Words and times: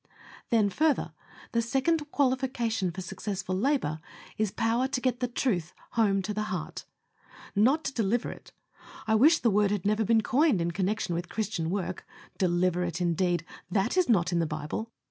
Then, 0.49 0.71
further, 0.71 1.13
the 1.51 1.61
second 1.61 2.09
qualification 2.09 2.89
for 2.89 3.01
successful 3.01 3.53
labor 3.53 3.99
is 4.35 4.49
power 4.49 4.87
to 4.87 4.99
get 4.99 5.19
the 5.19 5.27
truth 5.27 5.75
home 5.91 6.23
to 6.23 6.33
the 6.33 6.45
heart. 6.49 6.85
Not 7.55 7.83
to 7.83 7.93
deliver 7.93 8.31
it! 8.31 8.51
I 9.05 9.13
wish 9.13 9.37
the 9.37 9.51
word 9.51 9.69
had 9.69 9.85
never 9.85 10.03
been 10.03 10.21
coined 10.21 10.59
in 10.59 10.71
connection 10.71 11.13
with 11.13 11.29
Christian 11.29 11.69
work. 11.69 12.03
"Deliver" 12.39 12.83
it, 12.83 12.99
indeed 12.99 13.45
that 13.69 13.95
is 13.95 14.09
not 14.09 14.31
in 14.31 14.39
the 14.39 14.47
Bible! 14.47 14.91